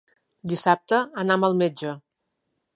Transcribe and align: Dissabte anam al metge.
Dissabte 0.53 1.01
anam 1.25 1.47
al 1.49 1.61
metge. 1.63 1.95